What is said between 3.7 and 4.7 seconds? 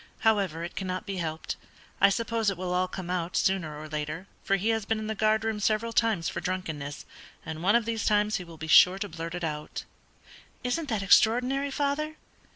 or later, for he